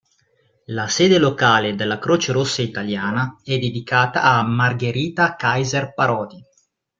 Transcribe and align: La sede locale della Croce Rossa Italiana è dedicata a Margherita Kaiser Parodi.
La 0.65 0.87
sede 0.87 1.19
locale 1.19 1.75
della 1.75 1.99
Croce 1.99 2.31
Rossa 2.31 2.63
Italiana 2.63 3.39
è 3.43 3.59
dedicata 3.59 4.23
a 4.23 4.41
Margherita 4.41 5.35
Kaiser 5.35 5.93
Parodi. 5.93 6.43